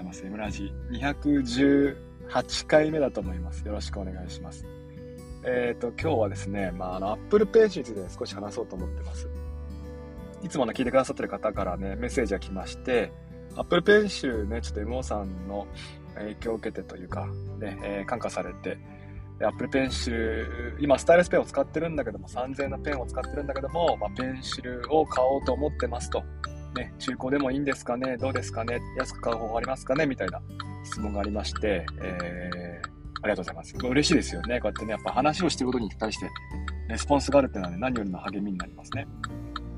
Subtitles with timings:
[0.00, 0.24] ざいます。
[0.24, 3.66] M ラジ218回目だと思います。
[3.66, 4.66] よろしくお願いします。
[5.44, 9.28] えっ、ー、と、今日はですね、まあ、あの、Apple Page について少し話そうと思ってます。
[10.42, 13.12] いつもね、聞いてくださってる方からね、メッセージが来まして、
[13.56, 15.66] Apple Page ね、ちょっと MO さんの
[16.14, 17.26] 影響を受けてというか、
[17.58, 18.78] ね、えー、感化されて、
[19.42, 26.22] Apple Pencil、今スタイルスペンを使ってるんだけども、3000円のペンを使ってるんだけども、まあ、ペンシルを買おうと思ってますと。
[26.74, 28.16] ね、中古でもいいんですかね？
[28.16, 28.80] どうですかね？
[28.96, 30.06] 安く買う方法ありますかね？
[30.06, 30.40] みたいな
[30.84, 32.88] 質問がありまして、えー、
[33.22, 33.74] ありがとうございます。
[33.76, 34.60] 嬉しいですよね。
[34.60, 36.28] こうやってね、やっぱ話をしてることに対して、
[36.88, 39.06] レスポンスがあるっていうのはね、何よりの励みになりますね。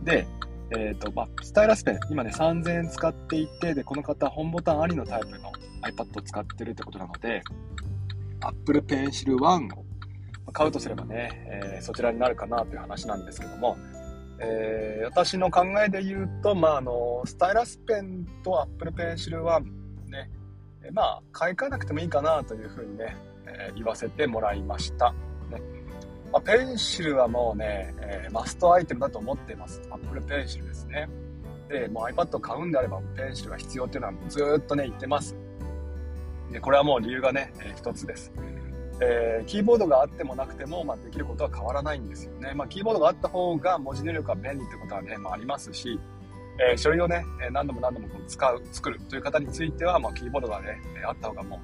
[0.05, 0.27] で、
[0.71, 5.53] えっ、ー、と、まあ、スタイラスペン、今ね、3000円使っていて、で、この方、本ボタンありのタイプの
[5.83, 7.43] iPad を使ってるってことなので、
[8.41, 9.75] Apple Pencil 1
[10.47, 13.77] を買うとすればね、えー、そちらになるかなという話なんですけども、
[14.45, 19.61] えー、私の考えで言うと、まあ、あの、スタイラスペンと Apple Pencil 1
[20.11, 20.31] ね、
[20.83, 25.13] えまあ、買い替えなくてもいいかなというふうにね、えー、言わせてもらいました。
[25.51, 25.63] ね
[26.33, 29.81] まあ、ペンシルはもうね、えー、マストアイテムだと思っています。
[29.91, 31.09] Apple ペンシルですね。
[31.69, 35.37] で、もう iPad を買うんであれば、ペンシルが必要っていうのはずっとね、言ってます。
[36.51, 38.33] で、これはもう理由がね、えー、一つです。
[39.01, 42.53] えー、キーボードがあってもなくても、まあ、できることは変わらないんですよね。
[42.55, 45.99] まあ、キーボードがあった方が文字入力が便利ってことはね、まあ、ありますし、
[46.61, 51.61] えー、書類をね、何度も何度もこう使う、作るという方については、まあ、キーボードがね、あった方がもう、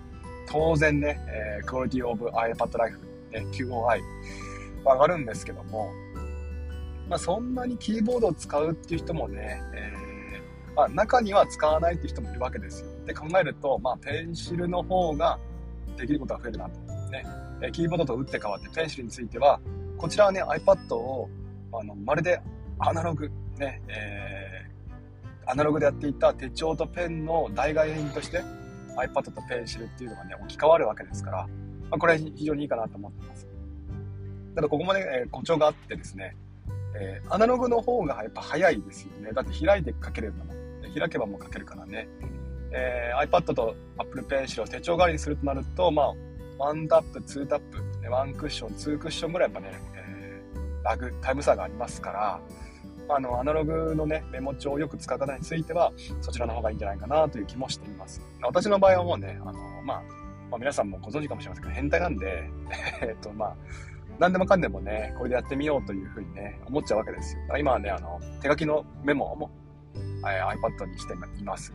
[0.48, 2.98] 当然ね、えー、クオリティオブ iPad Life、
[3.32, 4.00] ね、QOI
[4.84, 5.92] 上がるんですけども、
[7.08, 12.88] まあ、そんなにキーボードを使うっていう人もね、えー、まあ、中には使わないっていう人もいるわけですよ。
[13.06, 15.38] で考えると、まあ、ペンシルの方が
[15.96, 16.87] できることが増えるなと。
[17.10, 17.26] ね、
[17.72, 19.60] キーボードと打って変わってペンシルについては、
[19.96, 21.28] こちらはね、iPad を
[21.72, 22.40] あのまるで
[22.78, 28.42] アナログ、ね、えー、アナログでやっていた手帳とペンの代替品として
[28.96, 31.46] iPad とペンシルっていうのがね、置き換わるわけですから、
[31.90, 33.46] まあ、これは非常にいいかなと思ってます。
[34.54, 36.36] ただここまで、えー、誇張があってですね、
[36.96, 39.32] えー、アナログの方がやっぱ早いですよね。
[39.32, 40.52] だって開いて書けるんだも。
[40.98, 42.08] 開けばもう書けるからね。
[42.70, 46.14] えー、iPad と Apple Pencil を手帳代わりにするとなると、まあ、
[46.58, 49.80] 1タップ、2タップ、1クッション、2クッションぐらいやっぱね、
[50.82, 52.40] ラグ、タイム差がありますから、
[53.10, 58.20] あの、アナログのね、メモ帳をよく使う方については、そちらの方がいいんじゃないかなという気もしています。
[58.42, 59.52] 私の場合はもうね、あの、
[59.82, 60.02] まあ、
[60.50, 62.50] まあ、皆さんもご存知かもしれませんけど、変態なんで、
[63.00, 63.56] えっと、まあ、
[64.18, 67.42] 何でもかんでもね、これでやってみようというふうにね、思っちゃうわけですよ。
[67.56, 69.50] 今はね、あの、手書きのメモも、
[69.94, 71.72] え iPad にしています。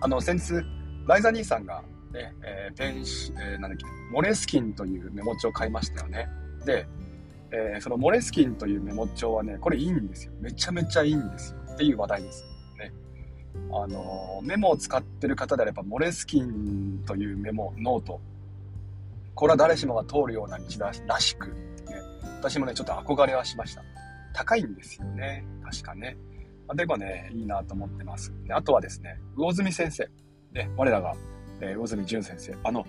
[0.00, 0.62] あの、先日、
[1.06, 1.82] ライザ兄さんが、
[2.12, 6.28] ね、えー、ペンシ、えー、なんだっけ、モレスキンというメモ帳を買いましたよね。
[6.64, 6.86] で、
[7.50, 10.32] えー、そのモレスキンというメモ帳はね、これいいんですよ。
[10.40, 11.58] めちゃめちゃいいんですよ。
[11.74, 12.44] っていう話題です。
[12.78, 12.92] ね。
[13.72, 18.20] あの、メモを使ってる方であれば、モレスキンというメモ、ノート。
[19.34, 21.54] これは誰しもが通るような道だらしく、ね。
[22.40, 23.82] 私もね、ちょっと憧れはしました。
[24.34, 25.44] 高いんですよね。
[25.64, 26.16] 確かね。
[26.74, 28.32] でもね、いいなと思ってます。
[28.46, 30.08] であとはですね、魚住先生。
[30.52, 31.14] ね、我らが、
[31.60, 32.54] えー、魚住淳先生。
[32.64, 32.86] あの、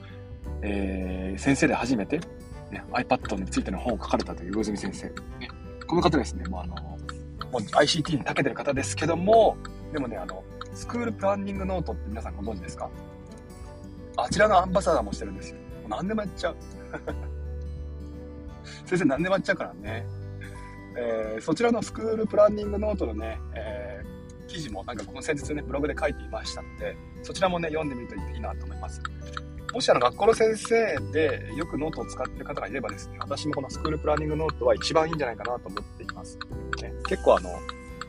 [0.62, 2.20] えー、先生で初めて
[2.72, 5.08] ね、iPad についての本を書かれたという魚住先生。
[5.08, 5.14] ね、
[5.88, 6.98] この方ですね、もうあの、も
[7.54, 9.58] う ICT に長けてる方ですけども、
[9.92, 10.44] でもね、あの、
[10.74, 12.90] スクールプランニングノートって皆さんご存知ですか？
[14.18, 15.58] あちらのアンバサダーもしてるんですよ。
[15.82, 16.56] もう何でもやっちゃう。
[18.86, 20.06] 先生何でもやっちゃうからね。
[20.98, 23.69] えー、そちらのスクールプランニングノートのね、えー、
[24.50, 29.02] 記事もなんかこの先日ね、ブログで書いていましたので、そちらもね、読んでみるといいなと思います。
[29.72, 36.38] もしあの学校の先生でよくノートを使ってる方がいればですね、私もこのスクールプランニングノートは一番いいんじゃないかなと思っています。
[36.82, 37.50] ね、結構あの、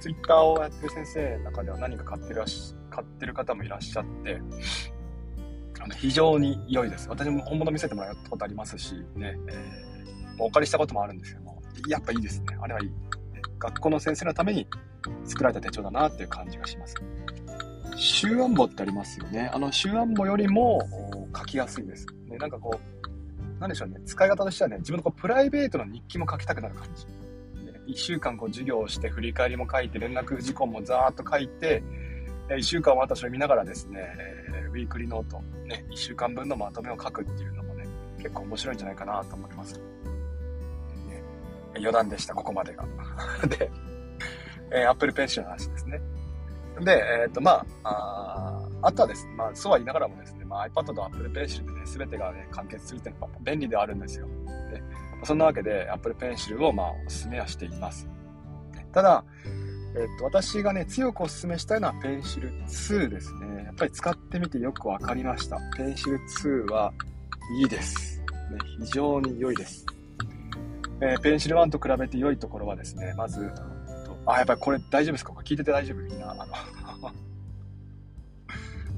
[0.00, 2.42] ツイッターをやってる先生の中では何か買ってる
[2.88, 4.40] 買ってる方もいらっしゃって、
[5.82, 7.08] あの非常に良いです。
[7.10, 12.56] 私も本物見せてもらったことありますし、ね、えー、お借りしたこともあるんですけども、やっぱいいですね。
[12.60, 12.90] あれはいい。
[13.58, 14.66] 学校の先生のために
[15.24, 16.94] 作られた手帳だなっていう感じがします。
[17.96, 19.50] 集案簿ってありますよね。
[19.52, 20.80] あの集案簿よりも
[21.36, 22.06] 書きやすいです。
[22.26, 27.06] ね、なんかこう、なんでしょうね、使い方としてはね、自分のこうプライベートの日記も書きたくなる感じ。
[27.64, 31.82] ね、1週間こう授業をして振り返りも書いて、連絡事項もざーっと書いて、
[32.48, 34.08] 1週間終わったそれ見ながらですね、
[34.72, 37.86] ウィークリーノート、ね、1週間分のまとめを書くっていうのもね、
[38.18, 39.74] 結構面白いんじゃないかなと思います。
[39.74, 39.82] ね、
[41.76, 42.84] 余談でした、ここまでが。
[43.46, 43.70] で、
[44.72, 46.00] えー、Apple Pencil の話ですね。
[46.80, 54.26] で、えっ、ー、と、まあ、ああとはですね、まあ、そうは言いながらもですね、まあ、iPad と Apple Pencil でね、すべてがね、完結するっていうのは便利ではあるんですよ。
[54.72, 54.82] で、
[55.24, 58.08] そんなわけで Apple Pencil をまあ、お勧めはしています。
[58.92, 59.24] ただ、
[59.94, 63.64] えっと、私がね、強くお勧めしたいのはペンシル2ですね。
[63.64, 65.58] やっぱり使ってみてよくわかりました。
[65.76, 66.92] ペンシル2は
[67.58, 68.20] いいです。
[68.20, 68.26] ね、
[68.78, 69.84] 非常に良いです。
[71.00, 73.50] えー、ペンシル1と比べて良いところはですね、まず、
[74.32, 75.32] あ、やっぱりこれ大丈夫ですか？
[75.32, 75.98] これ聞いてて大丈夫？
[76.02, 76.30] みんな。
[76.30, 76.46] あの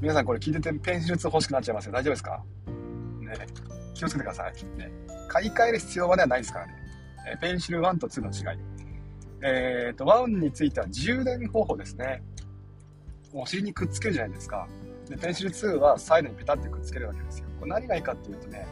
[0.00, 1.92] 皆さんこれ聞いててペンシル2欲しくなっちゃいますよ。
[1.92, 2.42] 大丈夫ですか？
[2.66, 3.34] ね、
[3.94, 4.52] 気をつけてください。
[4.78, 4.90] ね、
[5.28, 6.74] 買い替える必要はないですからね。
[7.34, 8.58] え、ペンシル1と2の違い。
[9.44, 12.22] えっ、ー、と、1については充電方法ですね。
[13.32, 14.68] お尻にくっつけるじゃないですか。
[15.08, 17.46] で、ペンシル2はサイドにペタってくっつけるわけですよ。
[17.58, 18.66] これ何がいいかっていうとね、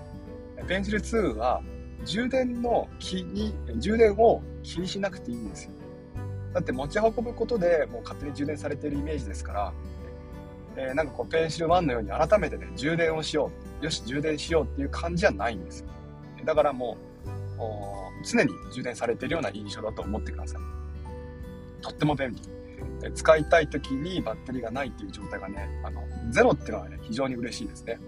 [0.68, 1.62] ペンシル2は
[2.04, 5.72] 充電の気に、充電を気にしなくていいんですよ。
[6.52, 9.72] だって持ち運ぶことでもう勝手に充電されているイメージですから、
[10.76, 13.50] えー、なんかこうペンシル1のように改めてね、充電をしよ
[13.80, 13.84] う。
[13.84, 15.84] よし、充電しようっていう感じじゃないんです。
[16.44, 16.96] だからも
[17.58, 20.60] う、常に充電されているような印象だと思ってください。
[21.82, 22.40] とっても便利。
[23.14, 27.98] 使いたい時にバッテリーがないっていう状態がね、あの、ゼロっていうのはね、非常に嬉しいですね。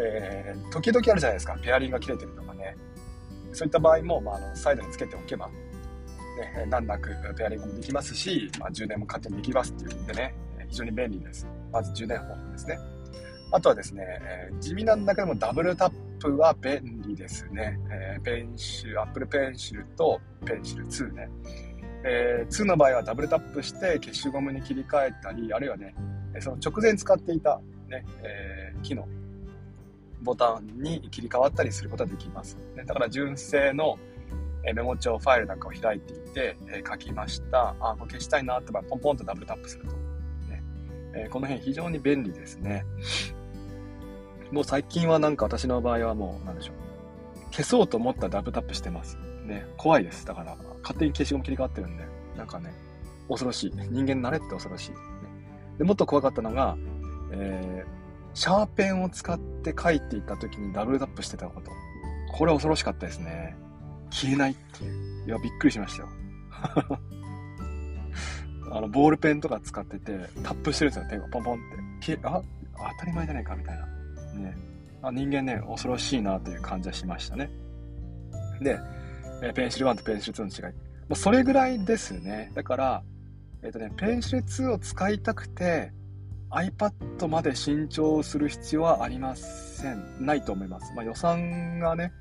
[0.00, 1.56] えー、時々あるじゃないですか。
[1.60, 2.76] ペアリングが切れてるとかね。
[3.52, 5.50] そういった場合も、まあ、あのサイドにつけておけば、
[6.38, 10.34] ね、難なくペアリングもできますし、まあ、充電も勝手にできますっていうんでね、
[10.68, 11.46] 非常に便利です。
[11.72, 12.78] まず充電方法ですね。
[13.50, 17.78] あとはですね、えー、地味なんだけどもダブルタップは便利ですね。
[17.90, 21.28] えー、ペンシル、Apple Pencil とペンシル2ね。
[22.04, 25.94] えー、2の場合はダブルタップして消しゴムに切り替えたり、あるいはね、
[26.40, 29.08] その直前使っていたね、えー、機能、
[30.22, 32.56] ボタンに切り替わったりすることができます。
[32.76, 33.98] ね、だから純正の
[34.72, 37.74] メモ帳ファイルなんかを開いていて、え、書きました。
[37.80, 39.92] あ、これ消したいなってばポンポンとダブルタップすると。
[39.92, 40.62] ね
[41.14, 42.84] え、この辺非常に便利ですね。
[44.50, 46.76] もう最近はなんか私の場合はもう、なんでしょう。
[47.52, 49.18] 消そうと思ったらダブルタップしてます。
[49.44, 50.26] ね、怖いです。
[50.26, 52.04] だから、勝手に消しゴム切り替わってるんで、
[52.36, 52.72] なんかね、
[53.28, 53.72] 恐ろしい。
[53.90, 54.90] 人間慣れって恐ろしい。
[54.90, 54.96] ね、
[55.78, 56.76] で、もっと怖かったのが、
[57.32, 57.98] えー、
[58.34, 61.70] シャーペンを使って書いていた時にダブルタップしてたこと。
[62.32, 63.56] これ恐ろしかったですね。
[64.10, 65.26] 消えないっていう。
[65.26, 66.08] いや、びっくりしましたよ。
[68.70, 71.58] あの、ボールペンとか使ってて、タップしてるんですよ、手がポンポンっ
[72.00, 72.06] て。
[72.06, 72.42] 消え、あ、
[72.92, 73.86] 当たり前じゃないかみたいな。
[74.40, 74.56] ね、
[75.02, 77.50] あ人間ね、恐ろしいなという感じはしましたね。
[78.60, 78.78] で、
[79.42, 80.74] えペンシル1とペンシル2の違い。
[80.74, 80.80] ま
[81.12, 82.50] あ、それぐらいですね。
[82.54, 83.02] だから、
[83.62, 85.92] えっ、ー、とね、ペンシル2を使いたくて、
[86.50, 90.24] iPad まで新調する必要はありません。
[90.24, 90.92] ないと思います。
[90.94, 92.12] まあ、予算がね、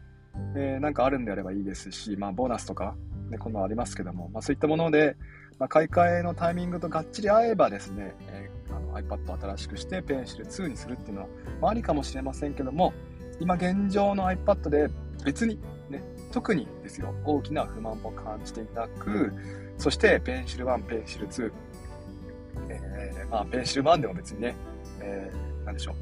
[0.56, 2.96] えー、なんかあるんであればいいですし、まあ、ボーナスとか、
[3.30, 5.16] ね、今度はありますけども、まあ、そういったもので、
[5.60, 11.28] まあ、買い替えのタイミングとがっちり合えばですね、えー、あの iPad を新しくしてペンシル2にするっていうのは、
[11.62, 12.94] まあ、ありかもしれませんけども、
[13.40, 14.90] 今現状の iPad で
[15.24, 19.32] 別にね、特にですよ、大きな不満も感じていなく、
[19.78, 21.52] そしてペンシル1、ペンシル2、
[22.70, 24.56] えー、まあ、ペンシル1でも別にね、
[25.02, 25.96] えー、なんでしょう、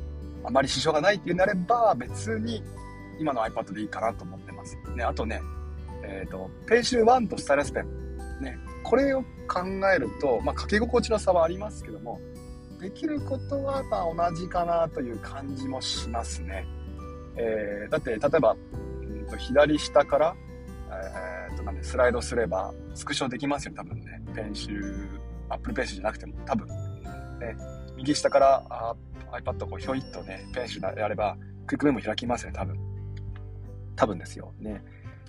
[0.46, 2.64] あまり支障がないっていうなれば、別に
[3.20, 4.78] 今の iPad でいいかなと思ってます。
[4.96, 5.42] ね、あとね、
[6.04, 9.62] えっ、ー、と、ペンシル1とスタイラスペン、ね、これを考
[9.94, 12.20] えると、まあ、書き心地の差はありますけども、
[12.80, 16.68] できることはま同じかなという感じもしますね。
[17.38, 18.56] えー、だって、例えば、
[19.02, 20.36] うんと左下から、
[21.50, 24.22] えー、となんでスライドすれば、スクショできますよ、多分ね。
[24.36, 25.10] ペンシル、
[25.50, 26.68] アップルペンシルじゃなくても、多分。
[26.68, 27.58] ね、
[27.98, 28.96] 右下からあ
[29.32, 32.95] iPad をこうひょいっとね、ペンシルやれば、クイックメモ開きますよね、多分。
[33.96, 34.54] 多分ですよ。
[34.60, 34.84] ね。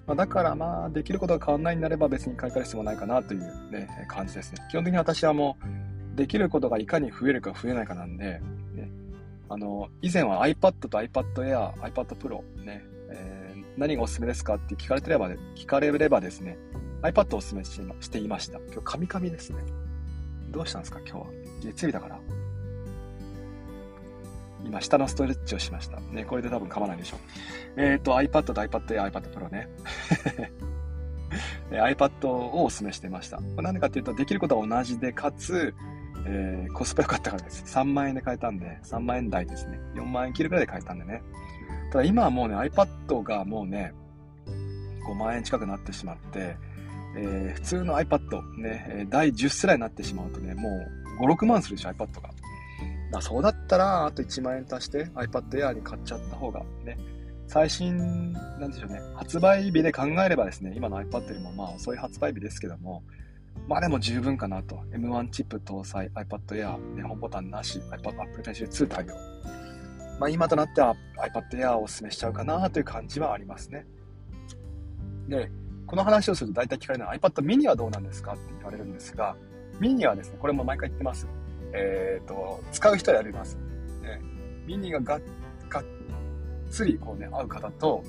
[0.07, 4.59] まあ、だからまあ、できることが変わらないんであれば別に買い替える必要もないかなという、ね、感じですね。
[4.71, 5.57] 基本的に私はも
[6.15, 8.41] う、できることがいかに増えるか増えないかなんで、
[8.75, 8.91] ね、
[9.49, 16.57] あの、以前は iPad と iPad Air、iPad Pro、ね、えー、何がおすすめですかって聞かれてれば、聞かれればですね、
[17.03, 18.59] iPad をおすすめしていました。
[18.59, 19.59] 今日、カミカミですね。
[20.51, 21.27] どうしたんですか、今日は。
[21.63, 22.46] 月曜日だから。
[24.65, 26.01] 今、下のストレッチをしました。
[26.01, 27.21] ね、これで多分噛まないでしょう。
[27.77, 29.69] えっ、ー、と、iPad と iPad や iPad Pro ね。
[31.71, 33.41] iPad をお勧めしてました。
[33.41, 35.75] なんでかっていうと、できることは同じで、かつ、
[36.25, 37.65] えー、コスパ良かったからです。
[37.67, 39.79] 3万円で買えたんで、3万円台ですね。
[39.95, 41.23] 4万円切るぐらいで買えたんでね。
[41.93, 43.93] ただ今はもうね、iPad がもうね、
[45.09, 46.57] 5万円近くなってしまって、
[47.17, 50.69] えー、普通の iPad、ね、第10世代になってしまうとね、も
[51.21, 52.31] う5、6万するでしょ、iPad が。
[53.17, 56.99] だそうだったら、あと1万円足して iPad Air に買っちゃった方がね、
[57.47, 63.03] 最新、なんでしょうね、発売日で考えればですね、今の iPad よりもまあ遅い発売日ですけども、
[63.69, 64.77] まあでも十分かなと。
[64.93, 69.07] M1 チップ搭載 iPad Air、ね、本ボタンなし、iPad Apple Pencil 2対応。
[70.21, 73.87] まあ今となっては iPad Air をお勧めしちゃうかなという感じはありますね。
[75.29, 75.51] で、
[75.87, 79.37] この話をすると大体聞かれるのは iPad mini はどうなんですかって言われるんですが、
[79.81, 81.27] ミニはですね、これも毎回言ってます。
[81.77, 83.57] え、ー、と、使う人はやります。
[84.03, 84.21] ね、
[84.67, 85.21] ミニがが
[85.69, 85.85] がっ
[86.71, 88.03] つりこうね、合う方と、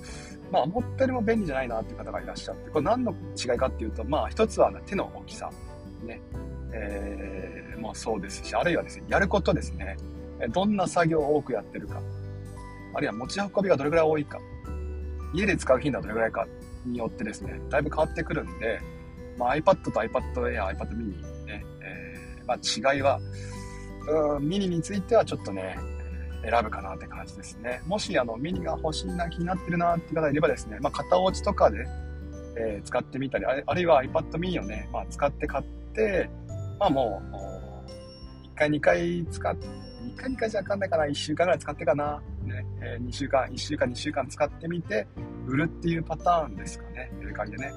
[0.52, 5.52] まあ、思ったよりも便利じゃないなっていう方がいらっしゃって、これ何の違いかっていうと、まあ、一つは、ね、手の大きさ。
[6.04, 6.22] ね。
[6.72, 9.98] えー、もそうですし、あるいはですね、やることですね。
[10.52, 12.02] どんな作業を多くやってるか。
[12.94, 14.40] あるいは持ち運びがどれぐらい多いか。
[15.34, 16.48] 家で使う頻度はどれぐらいか
[16.86, 18.80] によってですね、だいぶ変わってくるんで、
[19.38, 23.20] まあ、iPad と iPad Air、iPad mini ね、えー、まあ、違いは、
[24.08, 25.78] うん、ミニについてはちょっとね、
[26.44, 27.82] 選ぶかなって感じですね。
[27.86, 31.86] もしあのミニが欲しいな、気になってるなっていう方いればですね、まあ、型落ちとかで、
[32.58, 36.30] えー、使ってみたり、あるいは iPad mini をね、まあ、使って買って、
[36.80, 37.36] まあもう、
[38.56, 45.08] 1回2回使って、1回2回じゃわかんないかな、1週間ぐらい使ってかな、ね、えー、2週間、1週間2週間使ってみて、
[45.48, 47.72] 売るっていうパターンですかね、メルカリでね。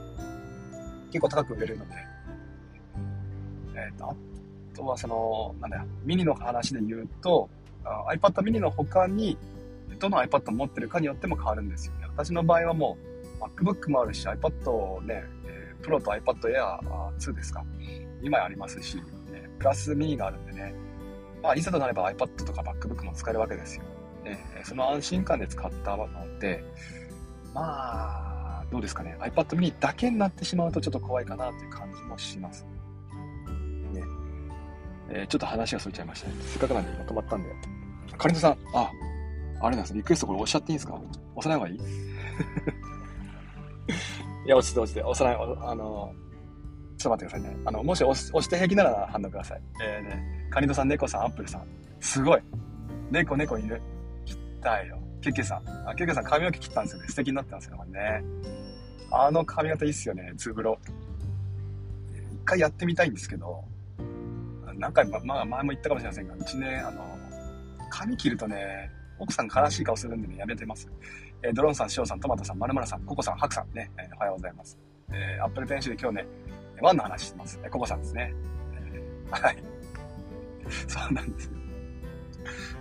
[1.10, 1.94] 結構高く売れるので。
[3.74, 4.14] えっ、ー、と、あ
[4.74, 7.48] とはその、なんだよ、ミニの話で言うと、
[7.84, 9.38] iPad mini の他に、
[9.98, 12.06] どの iPad を持ってるかによっても変わるんですよね。
[12.06, 12.96] 私の場合はも
[13.40, 16.80] う、MacBook もあるし、iPad をね、えー、Pro と iPad Air
[17.18, 17.64] 2ですか。
[18.22, 19.02] 2枚ありますし、ね、
[19.58, 20.74] プラスミニがあるんでね、
[21.42, 23.84] まあ、いざとなれば iPad とか MacBook も使えるわけですよ。
[24.24, 26.08] ね、その安心感で使ったの
[26.38, 26.62] で、
[27.54, 29.16] まあ、どうですかね。
[29.20, 32.66] iPad mini だけになってしまうとちょっと怖いかなという感じもします。
[35.10, 35.20] ね。
[35.20, 36.34] えー、ちょっと話がそれちゃいましたね。
[36.40, 37.48] せっかくなんでまとまったんで。
[38.18, 38.90] かりんとさん、あ、
[39.60, 40.94] あれなんですリクエストこれ押しちゃっていいんですか？
[41.34, 41.78] 押さない方がいい？
[44.46, 45.38] いや、落ちて落ちて、押さない、あ
[45.74, 46.12] の、
[46.96, 47.62] ちょっと待ってくださいね。
[47.64, 49.62] あの、もし押し押して平気なら反応ください。
[49.82, 51.66] えー、ね、かりんとさん、猫さん、アップルさん。
[52.00, 52.40] すごい。
[53.10, 53.80] 猫、猫、犬。
[54.24, 54.98] 切ったよ。
[55.20, 55.88] ケッケさん。
[55.88, 57.08] あ、ケッケさん髪の毛切ったんですよね。
[57.08, 58.22] 素敵になってますよ、ね。
[59.12, 60.78] あの髪型いいっすよね、ツーブロ。
[62.32, 63.64] 一回やってみたいんですけど、
[64.80, 67.18] 何回も、まあ前も言ったかもしれませんが、うちね、あの、
[67.90, 70.90] 髪切るとね、奥さん悲しい顔するんでね、やめてます。
[71.42, 74.78] えー、ドローンさん、シオさん、トマトさん、まるまるさん、ココさん、ハクさんね、えー、おはようございます。
[75.12, 76.26] えー、アップルペンシル今日ね、
[76.80, 77.60] ワンの話してます。
[77.62, 78.34] えー、ココさんですね。
[78.74, 79.62] えー、はい。
[80.88, 81.52] そうなんですよ。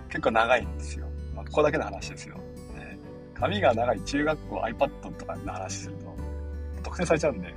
[0.08, 1.06] 結構長いんですよ。
[1.34, 2.36] まあ、ここだけの話ですよ。
[2.74, 2.98] ね、
[3.34, 6.16] 髪が長い中学校 iPad とかの話すると、
[6.82, 7.54] 特定されちゃうんで、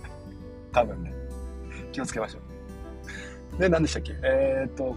[0.70, 1.14] 多分ね、
[1.92, 2.49] 気をつけましょう。
[3.60, 4.14] で、何でしたっけ？
[4.22, 4.96] えー、っと、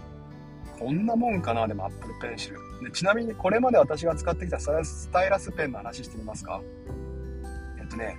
[0.78, 1.68] こんなもんかな？
[1.68, 2.54] でも Apple Pencil。
[2.82, 6.60] でちなみにこれまで私が使ってきたスタイラスペンの話してみますか？
[7.78, 8.16] えっとね、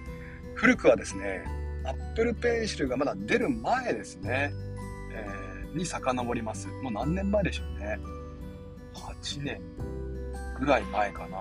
[0.53, 1.43] 古くはですね、
[1.83, 4.51] Apple Pencil がまだ出る前ですね、
[5.13, 6.67] えー、に遡ります。
[6.83, 7.99] もう何年前でしょうね
[8.93, 9.61] ？8年
[10.59, 11.37] ぐらい前かな？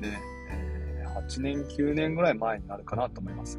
[0.00, 0.18] ね、
[0.50, 3.58] えー、8年、9年ぐらい前になるかなと思います。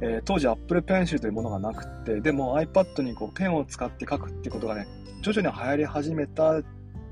[0.00, 4.86] えー、当時 Apple Pencil というものがなくて、でも iPad にこうペンを使って書くってことがね、
[5.22, 6.62] 徐々に流行り始めた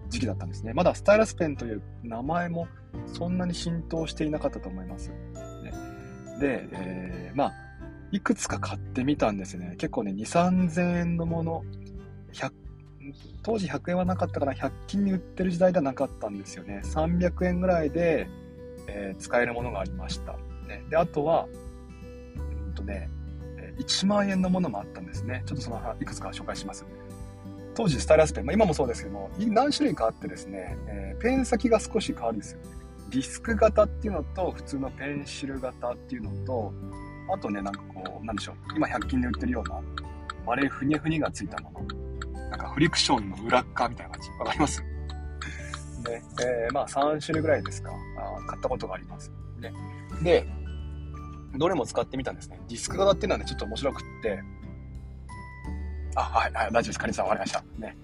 [0.09, 0.73] 時期だったんですね。
[0.73, 2.69] まだスタイラスペンという名前も
[3.07, 5.11] そんなに浸透していなかったと思います。
[5.11, 5.73] ね、
[6.41, 7.53] で、えー、まあ、
[8.13, 9.75] いくつか買ってみたんですね。
[9.79, 11.65] 結構ね、2、3000円のもの、
[12.33, 12.53] 100
[13.43, 16.81] 当時100円はなかったかな、100均に売ってる時代ではなかったんですよね。
[16.85, 18.29] 300円ぐらいで、
[18.89, 20.33] えー、使えるものがありました。
[20.67, 21.47] ね、で、あとは、
[22.77, 23.11] とね、
[23.79, 25.43] 1万円のものもあったんですね。
[25.47, 26.87] ちょっとそのいくつか紹介します。
[27.75, 32.61] 当時スタイラスペン、まあ、今もそうですけども、何種類かあってですね、えー、ペン先が少し変わるんですよ。
[33.11, 36.73] ディスク型っていうのと、普通のペンシル型っていうのと、
[37.35, 39.81] あとね、なんかこう、なんでしょう、今100均で売ってるような、
[40.47, 41.83] 丸いふにゃふにゃがついたもの。
[42.51, 44.31] なんかフリクションの裏っ側みたいな感じ。
[44.39, 44.83] わかります？
[46.03, 49.31] で、えー、まあ3種類ぐらいですか、あ買ったことがあります。
[49.61, 49.73] ね、
[50.23, 50.47] で、
[51.59, 52.61] どれも使ってみたんですね。
[52.69, 54.43] ディスク型っていうのはね、ちょっと面白くって、
[56.15, 56.99] あ、はい、はい、大丈夫です。
[56.99, 57.65] カリさん、わかりました。
[57.79, 57.97] ね。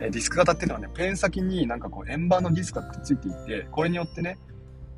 [0.00, 4.38] えディスク型っていうのはね、ペン先になんかこう円盤のディスクがくっついていて、これによってね、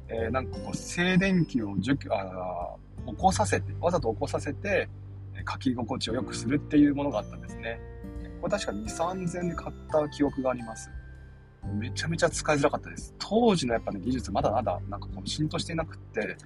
[0.08, 2.76] えー、なんかこう静電気を除去、あ
[3.06, 4.88] 起こさせて、わざと起こさせて、
[5.50, 7.80] 書き心地を良くするっていうものがあったんですね。
[8.40, 10.90] これ確か2、3000円で買った記憶があります。
[11.78, 13.14] めちゃめちゃ使いづらかったです。
[13.18, 16.36] 当時のやっぱね、技術まだまだなんかこう浸透していなくって、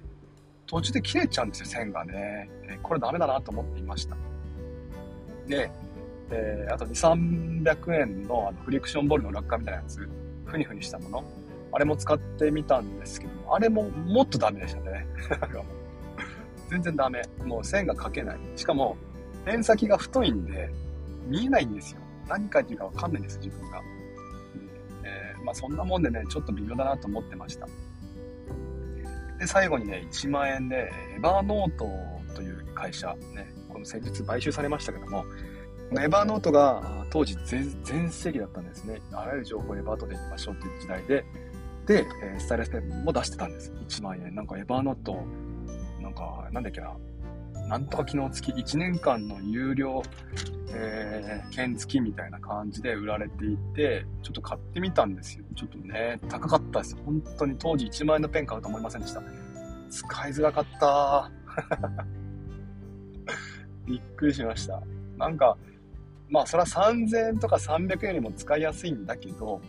[0.67, 2.49] 途中で切れちゃうんですよ、線がね。
[2.83, 4.15] これダメだなと思っていました。
[5.47, 5.71] で、
[6.29, 10.07] えー、あと2、300円のあのフリクションボールの落下みたいなやつ、
[10.45, 11.23] ふにふにしたもの、
[11.71, 15.07] あれも使ってみたんですけども、あれももっとダメでしたね。
[16.69, 17.21] 全然ダメ。
[17.45, 18.37] もう線が描けない。
[18.57, 18.97] しかも、
[19.45, 20.69] ペン先が太いんで、
[21.27, 22.01] 見えないんですよ。
[22.27, 23.81] 何書いてるかわかんないんです、自分が。
[25.03, 27.67] えー、まあそんなもんでね、ちょっと微妙だなと思ってました。
[29.39, 31.87] で、最後にね、1万円で、エバーノート
[32.35, 35.25] という会社、ね、この先日買収されましたけども、
[35.89, 38.99] このエバーノートが当時全盛期だったんですね。
[39.13, 41.25] あらゆる情報をエバートでいきましょうっていう時代で、
[41.85, 42.05] で、
[42.39, 43.71] スタイルスペンも出してたんです。
[43.71, 44.35] 1万円。
[44.35, 45.23] なんかエバーノート、
[46.01, 46.93] なんか、なんだっけな、
[47.67, 50.01] なんとか機能付き、1年間の有料、
[50.73, 55.43] えー、券付きみたいな感じで売られていて、ちょっと買ってみたんですよ。
[55.55, 56.95] ちょっとね、高かったです。
[57.05, 59.21] 本当に当時1万円のペン買うと思いませんでした。
[59.89, 61.31] 使いづらかった。
[63.85, 64.81] びっくりしました。
[65.17, 65.57] なんか、
[66.29, 69.61] まあそれは3000円とか300円よりも使いやすいんだけど、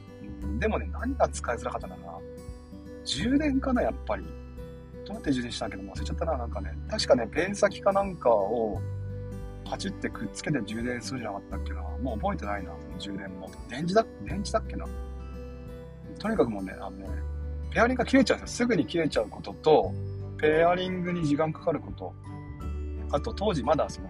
[0.61, 2.19] でもね、何が使いづらかったかな。
[3.05, 4.25] 充電かな、やっぱり。
[5.09, 6.71] どうやって充電したんだけど忘れちゃったな、なんかね。
[6.91, 8.79] 確かね、ペン先かなんかを
[9.65, 11.81] パチってくっつけて充電するじゃなかったっけな。
[12.03, 13.51] もう覚えてないな、充電も。
[13.71, 14.85] 電池だ、電池だっけな。
[16.19, 17.09] とにかくもうね、あのね、
[17.71, 18.57] ペアリングが切れちゃうんですよ。
[18.57, 19.93] すぐに切れちゃうことと、
[20.37, 22.13] ペアリングに時間かかること。
[23.11, 24.09] あと、当時まだその、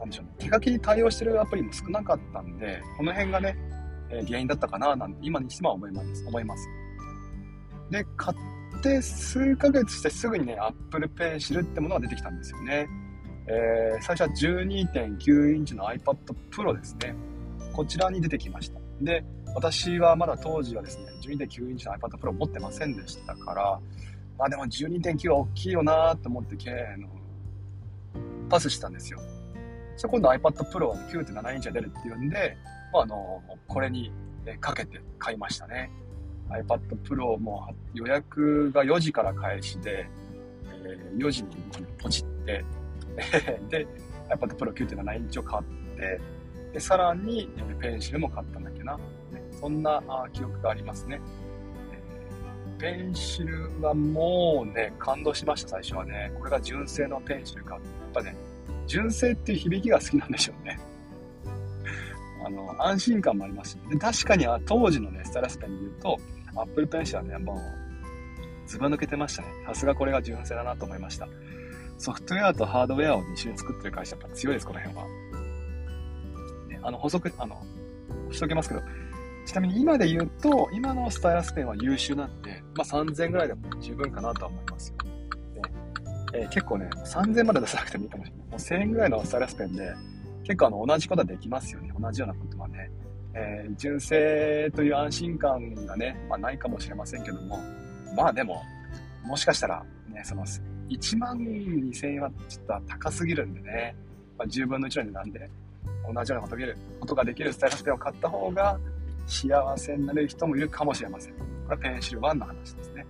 [0.00, 3.56] なんでしょうね、手書きに対応してるアプリも少なかったんで、この辺がね、
[4.10, 6.26] え、原因だったかな、なんて今にしては思います。
[6.26, 6.68] 思います。
[7.90, 12.88] で、買って数ヶ月してすぐにね、Apple Pencil ってものが出てきたんですよね。
[13.46, 16.16] えー、最初は12.9インチの iPad
[16.50, 17.14] Pro ですね。
[17.72, 18.80] こちらに出てきました。
[19.00, 23.80] で、私はまだ当時はですね、12.9インチの iPad Pro 持ってませんでしたから、
[24.38, 26.56] まあでも12.9は大きいよなと思って、
[26.98, 27.08] の
[28.48, 29.20] パスしたんですよ。
[29.96, 32.56] そ今度 iPad Pro は9.7インチが出るっていうんで、
[32.92, 34.12] まあ、あの、これに
[34.60, 35.90] かけて買いましたね。
[36.50, 40.08] iPad Pro も予約が4時から開始で、
[40.84, 41.50] えー、4時に
[41.98, 42.64] ポチって、
[43.68, 43.86] で、
[44.28, 45.62] iPad Pro 9.7インチを買っ
[45.96, 46.20] て、
[46.72, 48.98] で、さらに、えペンシルも買ったんだっけな。
[49.60, 51.20] そんなあ記憶がありますね。
[51.92, 56.32] えペンシルはもうね、感動しました、最初はね。
[56.38, 57.74] これが純正のペンシルか。
[57.74, 57.82] やっ
[58.14, 58.36] ぱね、
[58.86, 60.78] 純正っていう響きが好きなんでしょうね。
[62.44, 63.78] あの、安心感もありますし。
[63.90, 66.18] で、確かに当時のね、スタイラスペンで言うと、
[66.56, 69.48] アップルペンシルはね、もう、ずば抜けてましたね。
[69.66, 71.28] さすがこれが純正だなと思いました。
[71.98, 75.04] ソフトウェアとハードウェアを一緒に作ってる会社やっぱ強いです、この辺は。
[76.68, 77.62] ね、あの、補足、あの、
[78.30, 78.82] しときますけど、
[79.44, 84.96] ちなみに今で言うと、今のスタイラスペンは優秀なんで、まあ3000ぐらいでも十分かなとは思いますよ。
[86.32, 88.46] えー、結構ね、3000まで出さなくてもいいかもしれない。
[88.46, 89.92] もう1000円ぐらいのスタイラスペンで、
[90.44, 91.92] 結構あの同じことはできますよね。
[91.98, 92.90] 同じようなことはね。
[93.34, 97.58] えー、純正という安心感がね、まあ、ないかもしれませんけども、
[98.16, 98.62] まあでも、
[99.24, 100.44] もしかしたら、ね、その、
[100.88, 103.94] 1万2000円はちょっと高すぎるんでね、
[104.36, 105.50] まあ、10分の1の値段で、
[106.12, 108.78] 同じようなことることができるスタイルスペンを買った方が、
[109.26, 111.34] 幸せになれる人もいるかもしれません。
[111.34, 111.38] こ
[111.70, 113.06] れはペンシル1の話ですね。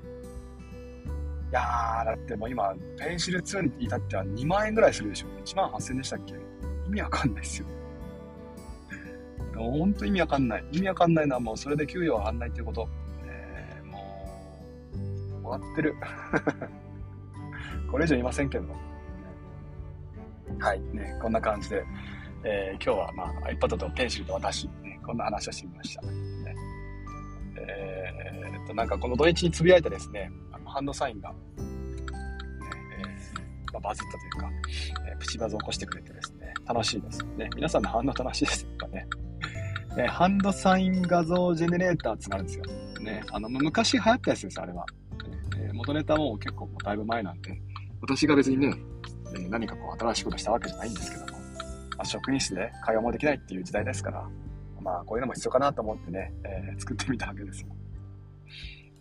[1.50, 5.26] いやー、だってもう今、ペンシル2に至っては2万円ぐらいするでしょ。
[5.44, 6.34] 1万8000円でしたっけ？
[6.34, 7.66] 意味わかんないですよ。
[9.64, 10.64] 本当意味わかんない。
[10.72, 12.88] 意味わかんないのはもうそれで給与上がんないっていうこと。
[13.24, 13.98] えー、も
[15.40, 15.94] う、終わってる。
[17.90, 18.64] これ以上言いませんけど。
[20.58, 21.84] はい、ね、こんな感じで、
[22.44, 26.02] えー、今日は、まあ、iPad とペンシルと私、ね、こんな話をしてみました。
[26.02, 26.08] ね、
[27.56, 34.50] えー、っと、なんかこの土日につぶやいてですね、あのハンドサインが、ねえー、まあ、バズったというか、
[35.10, 37.48] えー、プチバズを起こしてくれてですね、楽しいですね。
[37.54, 39.06] 皆さんの反応楽しいですかね。
[39.96, 42.64] えハンドサイン画像ジェネレーターってあるんですよ。
[43.00, 44.84] ね、あの、昔流行ったやつです、あれは。
[45.58, 47.60] えー、元ネタも結構だいぶ前なんで、
[48.00, 48.74] 私が別にね、
[49.34, 51.38] えー、何かこう新しいことしたわけじゃないんですけども、ま
[51.98, 54.28] あ、職員室で会話もできないっていう時代ですから、
[54.80, 57.68] まあこういうのも必要かなと思ってね、えー、作ってみたわけですよ。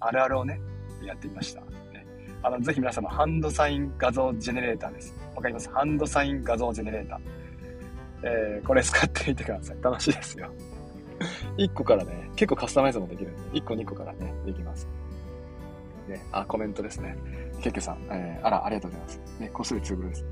[0.01, 0.59] あるあるをね、
[1.05, 1.61] やってみました。
[1.61, 2.05] ね、
[2.43, 5.15] あの、ぜひ皆さんもハンドサイン画像ジェネレーターです。
[5.35, 5.69] わかります？
[5.71, 7.19] ハンドサイン画像ジェネレーター。
[8.21, 9.77] えー、これ使ってみてください。
[9.81, 10.51] 楽しいですよ。
[11.57, 14.87] 1個からね、結構カスタマイズもできるんで、1個2個からね、できます。
[16.07, 17.15] ね、あ、コメントですね。
[17.61, 19.39] ケッケさん、えー、あら、ありがとうございます。
[19.39, 20.25] ね、こっそり通報です。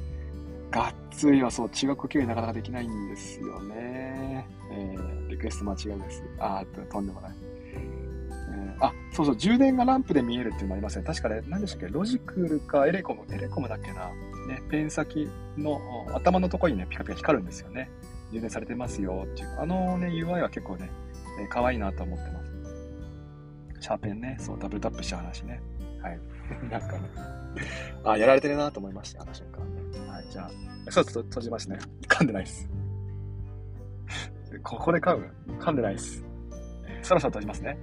[0.72, 4.48] がっつりはそう、中学呼吸なかなかできないんですよね。
[4.72, 6.24] えー、リクエスト間違いです。
[6.40, 7.32] あーととんでもない。
[7.74, 11.06] えー、あ、そうそう、充電がランプで見えるっていうのもありますね。
[11.06, 11.94] 確かね、何でしたっけ？
[11.94, 14.10] ロジクルかエレコム、エレコムだっけな？
[14.48, 15.80] ね、ペン先の
[16.14, 17.90] 頭のところにね、ピカピカ光るんですよね。
[18.32, 19.60] 充電されてますよっていう。
[19.60, 20.90] あのね、UI は結構ね、
[21.40, 22.58] えー、可愛いなと思ってます。
[23.80, 25.62] シャーペンね、そう、ダブルタップした話ね。
[26.02, 26.20] はい。
[26.70, 27.10] なんかね、
[28.04, 30.10] あ、やられてるなと思いました、あの瞬間ね。
[30.10, 30.50] はい、じゃ
[30.88, 31.80] あ、そう、と閉じましたね。
[32.08, 32.70] 噛んでないです。
[34.64, 35.32] ここで噛む？
[35.60, 36.26] 噛んでないです。
[36.88, 37.78] えー、そろそろ閉じますね。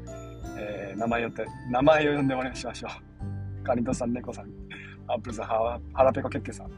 [0.57, 2.89] えー、名前をって、名前を呼んでお願いしましょ
[3.63, 3.65] う。
[3.65, 4.51] かりんとさん、猫さん、
[5.07, 6.71] アップルさん、ハラペコケッケさん、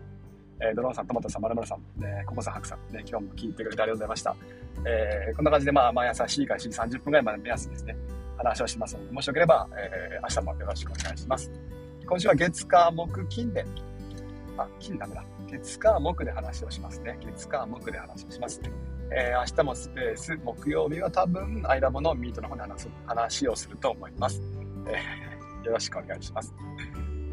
[0.61, 4.37] えー、ドローンさん、トマトさん、まるまるさん、えー、ココさん、ハクさん、ね、今日も聞いてくれてありがとうございました。
[4.85, 7.97] えー、こんな感じで、まあ、毎朝 C から C 30分ぐらいまで目安にですね、
[8.39, 11.51] 話をしますので、もしよければ、えー、明日もよろしくお願いします。
[12.07, 13.65] 今週は月、火、木、金で、
[14.57, 15.25] あ、金ダメだ。
[15.49, 17.19] 月、火、木で話をしますね。
[17.21, 18.61] 月、火、木で話をします。
[19.11, 24.43] えー、明日もスペース、木曜日は多分、アイラボのミートの方で話す話をすると思います。
[24.89, 26.55] えー、よろしくお願いします。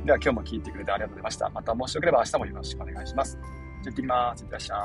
[0.05, 1.49] では今日も聞いてくれてありがとうございました。
[1.49, 3.37] またもしよければ明日もよろしくお願いします。
[3.37, 4.43] じゃあ行ってきます。
[4.43, 4.75] いってらっしゃ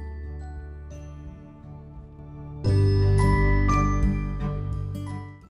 [0.00, 0.03] い。